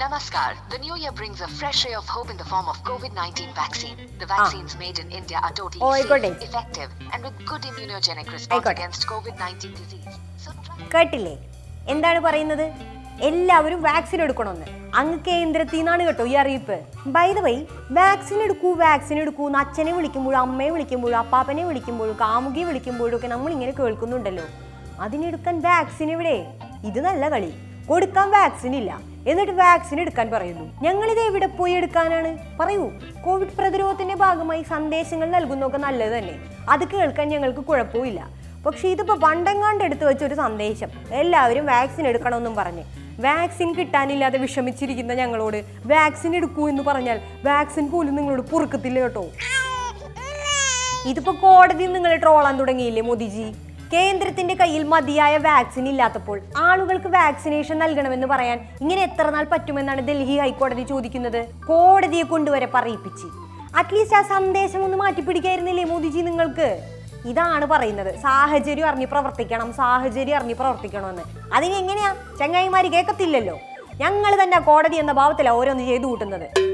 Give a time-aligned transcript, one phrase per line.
[0.00, 0.52] Namaskar.
[0.72, 3.98] The new year brings a fresh ray of hope in the form of COVID-19 vaccine.
[4.20, 8.68] The vaccines made in India are totally Oh, safe, effective, and with good immunogenic response
[8.72, 10.14] against COVID-19 disease.
[10.44, 10.52] So.
[10.94, 11.34] കേട്ടില്ലേ?
[11.86, 12.64] എന്താണ് പറയുന്നത്?
[13.28, 14.66] എല്ലാവരും vaccine എടുക്കണമെന്ന്.
[14.94, 16.78] അങ്ങ് കേന്ദ്രത്തിൽ നിന്നാണ് കേട്ടോ ഈ അറിയിപ്പ്.
[17.18, 17.54] ബൈ ദ വൈ
[18.00, 23.52] വാക്സിൻ എടുക്കൂ വാക്സിൻ എടുക്കൂ എന്ന് അച്ഛനെ വിളിക്കുമ്പോഴും അമ്മയെ വിളിക്കുമ്പോഴും അപ്പാപ്പനെ വിളിക്കുമ്പോഴും കാമുകിയെ വിളിക്കുമ്പോഴും ഒക്കെ നമ്മൾ
[23.52, 24.48] ഇങ്ങനെ കേൾക്കുന്നുണ്ടല്ലോ.
[25.00, 26.36] അതിനെടുക്കാൻ വാക്സിൻ ഇവിടെ
[26.84, 27.52] ഇത് നല്ല കളി.
[27.86, 29.09] കൊടുക്കാൻ വാക്സിൻ ഇല്ല.
[29.28, 30.82] എന്നിട്ട് വാക്സിൻ എടുക്കാൻ പറയുന്നു.
[30.82, 32.38] ഞങ്ങളിത് എവിടെ പോയി എടുക്കാനാണ്?
[32.60, 32.90] പറയൂ.
[33.24, 36.34] കോവിഡ് പ്രതിരോധത്തിന്റെ ഭാഗമായി സന്ദേശങ്ങൾ നൽകുന്നൊക്കെ നല്ലത് തന്നെ.
[36.70, 38.28] അത് കേൾക്കാൻ ഞങ്ങൾക്ക് കുഴപ്പമില്ല.
[38.66, 40.88] പക്ഷെ ഇതിപ്പോ പണ്ടെങ്ങാണ്ട് എടുത്തു വെച്ച ഒരു സന്ദേശം.
[41.12, 42.82] എല്ലാവരും വാക്സിൻ എടുക്കണമെന്നും പറഞ്ഞ്.
[43.20, 49.28] വാക്സിൻ കിട്ടാനില്ലാതെ വിഷമിച്ചിരിക്കുന്ന ഞങ്ങളോട് വാക്സിൻ എടുക്കൂ എന്ന് പറഞ്ഞാൽ വാക്സിൻ പോലും നിങ്ങളോട് പൊറുക്കത്തില്ല കേട്ടോ.
[51.06, 53.69] ഇതിപ്പോ കോടതി നിങ്ങൾ ട്രോളാൻ തുടങ്ങിയില്ലേ മോദിജി?
[53.92, 60.82] കേന്ദ്രത്തിന്റെ കയ്യിൽ മതിയായ വാക്സിൻ ഇല്ലാത്തപ്പോൾ ആളുകൾക്ക് വാക്സിനേഷൻ നൽകണമെന്ന് പറയാൻ ഇങ്ങനെ എത്ര നാൾ പറ്റുമെന്നാണ് ഡൽഹി ഹൈക്കോടതി
[60.82, 61.46] ചോദിക്കുന്നത്.
[61.68, 63.26] കോടതിയെ കൊണ്ടുവരെ പറയിപ്പിച്ച്.
[63.76, 66.80] അറ്റ്ലീസ്റ്റ് ആ സന്ദേശം ഒന്ന് മാറ്റിപ്പിടിക്കായിരുന്നില്ലേ മോദിജി നിങ്ങൾക്ക്?
[67.26, 68.18] ഇതാണ് പറയുന്നത്.
[68.18, 71.22] സാഹചര്യം അറിഞ്ഞ് പ്രവർത്തിക്കണം സാഹചര്യം അറിഞ്ഞ് പ്രവർത്തിക്കണമെന്ന്.
[71.54, 72.16] അതിനെങ്ങനെയാ?
[72.40, 73.58] ചങ്ങായിമാര് കേൾക്കത്തില്ലല്ലോ
[74.00, 76.69] ഞങ്ങൾ തന്നെ കോടതി എന്ന ഭാവത്തിലാണ് ഓരോന്ന് ചെയ്തു കൂട്ടുന്നത്.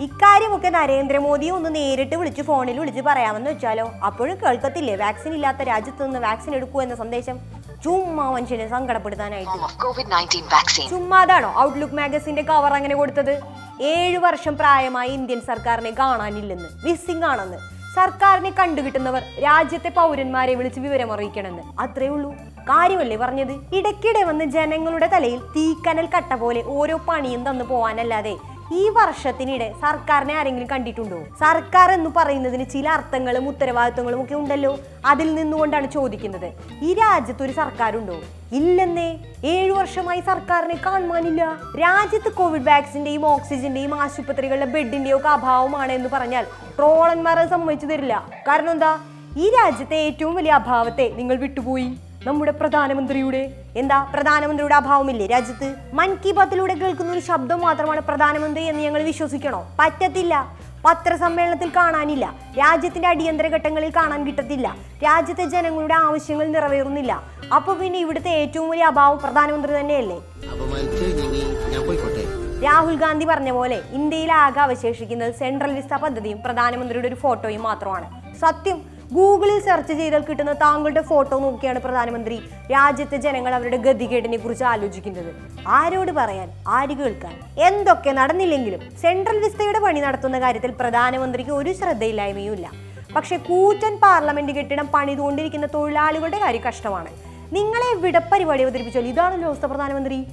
[0.00, 3.92] ഇക്കാര്യമൊക്കെ നരേന്ദ്രമോദിയെ ഒന്ന് നേരിട്ട് വിളിച്ച് ഫോണിൽ വിളിച്ച് പറയാമെന്ന് വെച്ചാലോ?
[4.06, 4.96] അപ്പോഴും കേൾക്കത്തില്ലേ?
[4.96, 7.38] വാക്സിൻ ഇല്ലാത്ത രാജ്യത്ത് നിന്ന് വാക്സിൻ എടുക്കൂ എന്ന സന്ദേശം
[7.84, 9.50] ചുമ്മാ മനുഷ്യനെ സങ്കടപ്പെടുത്താനായിട്ട്.
[9.50, 10.90] Form of COVID-19 vaccine.
[10.90, 13.40] ചുമ്മാതാണോ ഔട്ട്ലുക്ക് മാഗസിന്റെ കവർ അങ്ങനെ കൊടുത്തത്?
[13.82, 17.56] ഏഴു വർഷം പ്രായമായ ഇന്ത്യൻ സർക്കാരിനെ കാണാനില്ലെന്ന് മിസ്സിംഗ് ആണെന്ന്.
[17.94, 21.62] സർക്കാരിനെ കണ്ടുകിട്ടുന്നവർ രാജ്യത്തെ പൗരന്മാരെ വിളിച്ച് വിവരം അറിയിക്കണമെന്ന്.
[21.80, 22.32] അത്രേ ഉള്ളൂ.
[22.58, 23.74] കാര്യമല്ലേ പറഞ്ഞത്?
[23.74, 28.36] ഇടയ്ക്കിടെ വന്ന് ജനങ്ങളുടെ തലയിൽ തീക്കനൽ കട്ട പോലെ ഓരോ പണിയും തന്നു പോവാനല്ലാതെ
[28.72, 31.24] ഈ വർഷത്തിനിടെ സർക്കാരിനെ ആരെങ്കിലും കണ്ടിട്ടുണ്ടോ?
[31.40, 34.78] സർക്കാർ എന്ന് പറയുന്നതിന് ചില അർത്ഥങ്ങളും ഉത്തരവാദിത്വങ്ങളും ഒക്കെ ഉണ്ടല്ലോ.
[35.06, 36.52] അതിൽ നിന്നുകൊണ്ടാണ് ചോദിക്കുന്നത്.
[36.82, 38.20] ഈ രാജ്യത്ത് ഒരു സർക്കാരുണ്ടോ?
[38.52, 39.18] ഇല്ലെന്നേ.
[39.44, 41.60] ഏഴു വർഷമായി സർക്കാരിനെ കാണുവാനില്ല.
[41.80, 48.28] രാജ്യത്ത് കോവിഡ് വാക്സിന്റെയും ഓക്സിജന്റെയും ആശുപത്രികളുടെ ബെഡിന്റെയും ഒക്കെ അഭാവമാണ് എന്ന് പറഞ്ഞാൽ ട്രോളന്മാരെ സമ്മതിച്ചു തരില്ല.
[48.48, 48.98] കാരണം എന്താ?
[49.38, 51.96] ഈ രാജ്യത്തെ ഏറ്റവും വലിയ അഭാവത്തെ നിങ്ങൾ വിട്ടുപോയി.
[52.26, 55.74] നമ്മുടെ പ്രധാനമന്ത്രിയുടെ എന്താ പ്രധാനമന്ത്രിയുടെ അഭാവമില്ലേ രാജ്യത്ത്?
[55.94, 59.74] മൻ കി ബാത്തിലൂടെ കേൾക്കുന്ന ഒരു ശബ്ദം മാത്രമാണ് പ്രധാനമന്ത്രി എന്ന് ഞങ്ങൾ വിശ്വസിക്കണോ?
[59.78, 60.54] പറ്റത്തില്ല.
[60.86, 62.34] പത്രസമ്മേളനത്തിൽ കാണാനില്ല.
[62.58, 64.76] രാജ്യത്തിന്റെ അടിയന്തര ഘട്ടങ്ങളിൽ കാണാൻ കിട്ടത്തില്ല.
[65.04, 67.22] രാജ്യത്തെ ജനങ്ങളുടെ ആവശ്യങ്ങൾ നിറവേറുന്നില്ല.
[67.54, 70.18] അപ്പൊ പിന്നെ ഇവിടുത്തെ ഏറ്റവും വലിയ അഭാവം പ്രധാനമന്ത്രി തന്നെയല്ലേ?
[72.64, 78.06] രാഹുൽ ഗാന്ധി പറഞ്ഞ പോലെ ഇന്ത്യയിൽ ആകെ അവശേഷിക്കുന്നത് സെൻട്രൽ വിസ പദ്ധതിയും പ്രധാനമന്ത്രിയുടെ ഒരു ഫോട്ടോയും മാത്രമാണ്.
[78.38, 82.42] സത്യം ഗൂഗിളിൽ സെർച്ച് ചെയ്താൽ കിട്ടുന്ന താങ്കളുടെ ഫോട്ടോ നോക്കിയാണ് പ്രധാനമന്ത്രി.
[82.72, 85.34] രാജ്യത്തെ ജനങ്ങൾ അവരുടെ ഗതികേടിനെ കുറിച്ച് ആലോചിക്കുന്നത്.
[85.68, 86.50] ആരോട് പറയാൻ?
[86.68, 87.40] ആര് കേൾക്കാൻ?
[87.58, 92.70] എന്തൊക്കെ നടന്നില്ലെങ്കിലും സെൻട്രൽ വിസ്തയുടെ പണി നടത്തുന്ന കാര്യത്തിൽ പ്രധാനമന്ത്രിക്ക് ഒരു ശ്രദ്ധയില്ലായ്മയുമില്ല.
[93.16, 97.08] പക്ഷേ കൂറ്റൻ പാർലമെന്റ് കെട്ടിടം പണിതുകൊണ്ടിരിക്കുന്ന തൊഴിലാളികളുടെ കാര്യം കഷ്ടമാണ്.
[97.54, 98.18] നിങ്ങളെ എവിടെ
[98.62, 100.26] അവതരിപ്പിച്ചാൽ ഇതാണല്ലോ പ്രധാനമന്ത്രി.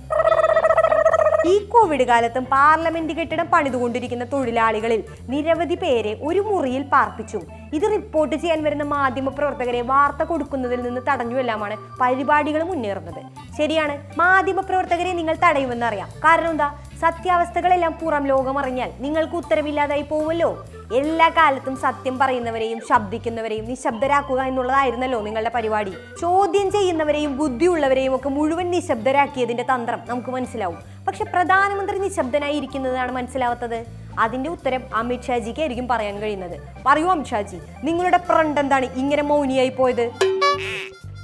[1.49, 7.39] ഈ കോവിഡ് കാലത്തും പാർലമെന്റ് കെട്ടിടം പണിതുകൊണ്ടിരിക്കുന്ന തൊഴിലാളികളിൽ നിരവധി പേരെ ഒരു മുറിയിൽ പാർപ്പിച്ചു.
[7.73, 13.21] ഇത് റിപ്പോർട്ട് ചെയ്യാൻ വരുന്ന മാധ്യമ പ്രവർത്തകരെ വാർത്ത കൊടുക്കുന്നതിൽ നിന്ന് തടഞ്ഞുമെല്ലാമാണ് പരിപാടികൾ മുന്നേറുന്നത്.
[13.57, 16.09] ശരിയാണ് മാധ്യമ പ്രവർത്തകരെ നിങ്ങൾ തടയുമെന്നറിയാം.
[16.25, 16.69] കാരണം എന്താ?
[17.01, 20.65] സത്യാവസ്ഥകളെല്ലാം പുറം ലോകം അറിഞ്ഞാൽ നിങ്ങൾക്ക് ഉത്തരവില്ലാതായി പോകുമല്ലോ.
[20.93, 25.93] എല്ലാ കാലത്തും സത്യം പറയുന്നവരെയും ശബ്ദിക്കുന്നവരെയും നിശബ്ദരാക്കുക എന്നുള്ളതായിരുന്നല്ലോ നിങ്ങളുടെ പരിപാടി.
[26.21, 30.77] ചോദ്യം ചെയ്യുന്നവരെയും ബുദ്ധിയുള്ളവരെയും ഒക്കെ മുഴുവൻ നിശബ്ദരാക്കിയതിന്റെ തന്ത്രം നമുക്ക് മനസ്സിലാവും.
[31.07, 33.85] പക്ഷെ പ്രധാനമന്ത്രി നിശബ്ദനായി ഇരിക്കുന്നതാണ് മനസ്സിലാവാത്തത്.
[34.19, 36.59] അതിന്റെ ഉത്തരം അമിത്ഷാജിക്ക് ആയിരിക്കും പറയാൻ കഴിയുന്നത്.
[36.85, 40.11] പറയൂ അമിത്ഷാജി നിങ്ങളുടെ ഫ്രണ്ട് എന്താണ് ഇങ്ങനെ മൗനിയായി പോയത്?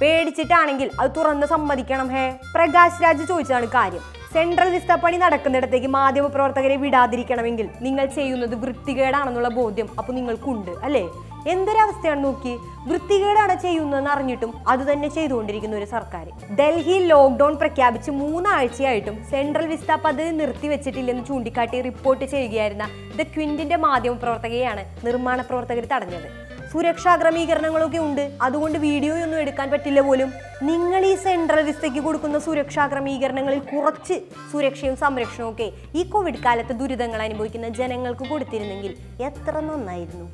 [0.00, 2.34] പേടിച്ചിട്ടാണെങ്കിൽ അത് തുറന്ന് സമ്മതിക്കണം ഹേ.
[2.54, 4.17] പ്രകാശ് രാജ് ചോദിച്ചതാണ് കാര്യം.
[4.32, 11.02] സെൻട്രൽ വിസ്ത പണി നടക്കുന്നിടത്തേക്ക് മാധ്യമ പ്രവർത്തകരെ വിടാതിരിക്കണമെങ്കിൽ നിങ്ങൾ ചെയ്യുന്നത് വൃത്തികേടാണെന്നുള്ള ബോധ്യം അപ്പൊ നിങ്ങൾക്കുണ്ട് അല്ലേ?
[11.46, 12.52] എന്തൊരവസ്ഥയാണ് നോക്കി?
[12.86, 20.30] വൃത്തികേടാണ് ചെയ്യുന്നതെന്ന് അറിഞ്ഞിട്ടും അത് തന്നെ ചെയ്തുകൊണ്ടിരിക്കുന്ന ഒരു സർക്കാർ ഡൽഹി ലോക്ക്ഡൌൺ പ്രഖ്യാപിച്ച് മൂന്നാഴ്ചയായിട്ടും സെൻട്രൽ വിസ്ത പദ്ധതി
[20.30, 22.86] നിർത്തിവെച്ചിട്ടില്ലെന്ന് ചൂണ്ടിക്കാട്ടി റിപ്പോർട്ട് ചെയ്യുകയായിരുന്ന
[23.16, 26.47] ദ ക്വിന്റിന്റെ മാധ്യമ പ്രവർത്തകയാണ് നിർമ്മാണ പ്രവർത്തകർ തടഞ്ഞത്.
[26.72, 28.24] സുരക്ഷാ ക്രമീകരണങ്ങളൊക്കെ ഉണ്ട്.
[28.46, 30.30] അതുകൊണ്ട് വീഡിയോ ഒന്നും എടുക്കാൻ പറ്റില്ല പോലും.
[30.68, 34.16] നിങ്ങൾ ഈ സെൻട്രൽ വിസ്തയ്ക്ക് കൊടുക്കുന്ന സുരക്ഷാ ക്രമീകരണങ്ങളിൽ കുറച്ച്
[34.52, 35.68] സുരക്ഷയും സംരക്ഷണവും ഒക്കെ
[36.00, 38.92] ഈ കോവിഡ് കാലത്ത് ദുരിതങ്ങൾ അനുഭവിക്കുന്ന ജനങ്ങൾക്ക് കൊടുത്തിരുന്നെങ്കിൽ
[39.28, 40.26] എത്ര നന്നായിരുന്നു.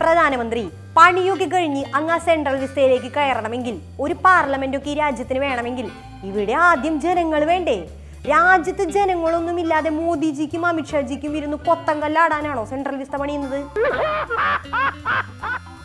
[0.00, 0.64] പ്രധാനമന്ത്രി
[0.96, 5.86] പണിയൊക്കെ കഴിഞ്ഞ് അങ്ങ് ആ സെൻട്രൽ വിസ്തയിലേക്ക് കയറണമെങ്കിൽ ഒരു പാർലമെന്റൊക്കെ ഈ രാജ്യത്തിന് വേണമെങ്കിൽ
[6.30, 7.78] ഇവിടെ ആദ്യം ജനങ്ങൾ വേണ്ടേ?
[8.30, 13.60] രാജ്യത്ത് ജനങ്ങളൊന്നും ഇല്ലാതെ മോദിജിക്കും അമിത്ഷാജിക്കും ഇരുന്ന് കൊത്തങ്കല്ലാടാനാണോ സെൻട്രൽ വിസ്ത പണിയുന്നത്?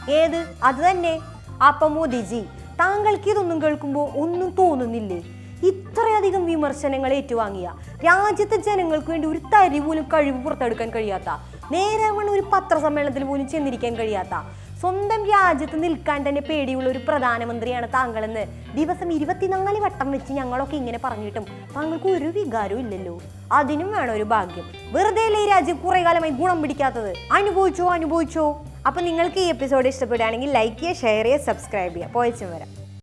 [0.10, 0.46] ഏത്?
[0.64, 1.20] അത് തന്നെ.
[1.68, 2.42] അപ്പമോ ദിജി
[2.80, 5.24] താങ്കൾക്ക് ഇതൊന്നും കേൾക്കുമ്പോൾ ഒന്നും തോന്നുന്നില്ലേ?
[5.68, 7.72] ഇത്രയധികം വിമർശനങ്ങൾ ഏറ്റുവാങ്ങിയ
[8.06, 11.30] രാജ്യത്തെ ജനങ്ങൾക്ക് വേണ്ടി ഒരു തരി പോലും കഴിവ് പുറത്തെടുക്കാൻ കഴിയാത്ത
[11.72, 14.44] നേരവണ് ഒരു പത്രസമ്മേളനത്തിൽ പോലും ചെന്നിരിക്കാൻ കഴിയാത്ത
[14.80, 18.46] സ്വന്തം രാജ്യത്ത് നിൽക്കാൻ തന്നെ പേടിയുള്ള ഒരു പ്രധാനമന്ത്രിയാണ് താങ്കളെന്ന്
[18.76, 21.46] ദിവസം ഇരുപത്തിനാല് വട്ടം വെച്ച് ഞങ്ങളൊക്കെ ഇങ്ങനെ പറഞ്ഞിട്ടും
[21.76, 23.22] താങ്കൾക്ക് ഒരു വികാരവും ഇല്ലല്ലോ.
[23.52, 24.66] അതിനും വേണം ഒരു ഭാഗ്യം.
[24.92, 27.14] വെറുതെ അല്ലേ രാജ്യം കുറെ കാലമായി ഗുണം പിടിക്കാത്തത്?
[27.32, 28.62] അനുഭവിച്ചോ അനുഭവിച്ചോ?
[28.88, 32.14] അപ്പോൾ നിങ്ങൾക്ക് ഈ എപ്പിസോഡ് ഇഷ്ടപ്പെടുകയാണെങ്കിൽ ലൈക്ക് ചെയ്യുക ഷെയർ ചെയ്യുക സബ്സ്ക്രൈബ് ചെയ്യുക.
[32.18, 32.83] പോയച്ചും വരാം.